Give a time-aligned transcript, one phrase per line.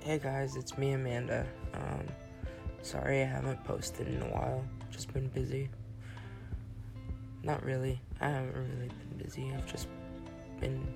[0.00, 1.44] Hey guys, it's me, Amanda.
[1.74, 2.06] Um,
[2.82, 4.64] sorry I haven't posted in a while.
[4.90, 5.68] Just been busy.
[7.42, 8.00] Not really.
[8.20, 9.52] I haven't really been busy.
[9.52, 9.88] I've just
[10.60, 10.86] been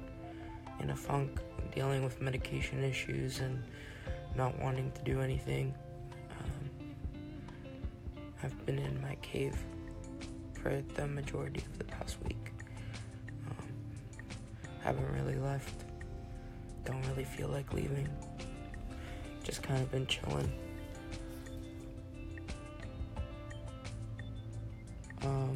[0.80, 1.40] in a funk,
[1.74, 3.62] dealing with medication issues and
[4.34, 5.74] not wanting to do anything.
[6.30, 6.70] Um,
[8.42, 9.58] I've been in my cave
[10.54, 12.52] for the majority of the past week.
[13.50, 13.66] Um,
[14.80, 15.84] haven't really left.
[16.84, 18.08] Don't really feel like leaving.
[19.44, 20.50] Just kind of been chilling.
[25.22, 25.54] Um,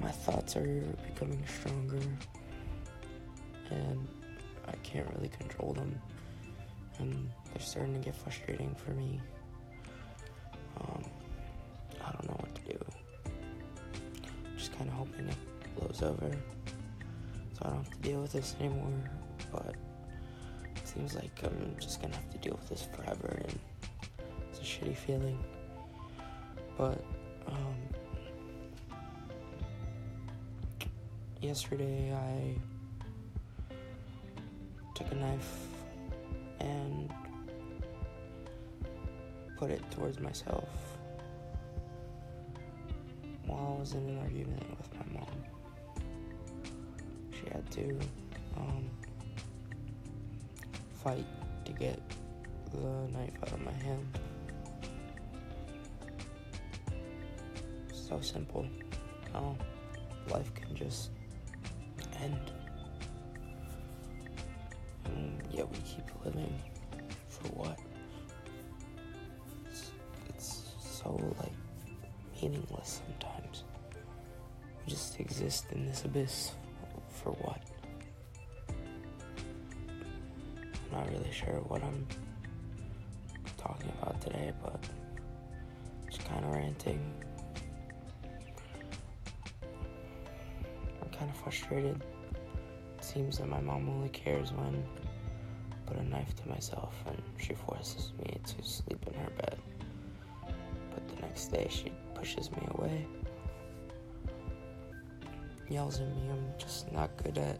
[0.00, 0.82] my thoughts are
[1.14, 2.00] becoming stronger,
[3.70, 4.06] and
[4.68, 5.98] I can't really control them,
[6.98, 9.20] and they're starting to get frustrating for me.
[10.80, 11.04] Um,
[12.04, 12.84] I don't know what to do.
[14.56, 15.36] Just kind of hoping it
[15.76, 16.30] blows over,
[17.54, 19.10] so I don't have to deal with this anymore.
[19.50, 19.74] But
[20.92, 23.58] seems like I'm just gonna have to deal with this forever, and
[24.50, 25.42] it's a shitty feeling.
[26.76, 27.02] But
[27.46, 27.76] um,
[31.40, 32.54] yesterday I
[34.94, 35.66] took a knife
[36.60, 37.10] and
[39.56, 40.68] put it towards myself
[43.46, 45.44] while I was in an argument with my mom.
[47.32, 47.98] She had to
[48.56, 48.90] um,
[51.02, 51.26] fight
[51.64, 52.00] to get
[52.72, 52.78] the
[53.12, 54.18] knife out of my hand.
[57.92, 58.66] So simple
[59.32, 59.56] how
[60.30, 61.10] life can just
[62.20, 62.52] end.
[65.06, 66.60] And yet we keep living
[67.28, 67.78] for what?
[69.66, 69.90] It's,
[70.28, 71.10] it's so
[71.40, 71.52] like
[72.40, 73.64] meaningless sometimes.
[74.84, 76.52] We just exist in this abyss
[77.08, 77.71] for what?
[80.92, 82.06] Not really sure what I'm
[83.56, 84.78] talking about today, but
[86.10, 87.00] just kind of ranting.
[91.02, 92.04] I'm kind of frustrated.
[92.98, 94.84] It seems that my mom only cares when
[95.72, 99.58] I put a knife to myself and she forces me to sleep in her bed.
[100.90, 103.06] But the next day she pushes me away.
[105.70, 106.28] Yells at me.
[106.30, 107.58] I'm just not good at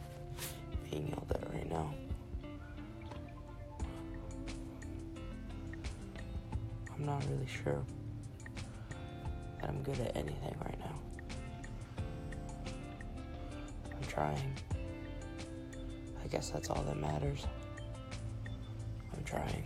[0.90, 1.94] being yelled at right now.
[7.02, 7.82] I'm not really sure
[9.60, 11.00] that I'm good at anything right now.
[13.90, 14.52] I'm trying.
[16.22, 17.44] I guess that's all that matters.
[19.12, 19.64] I'm trying.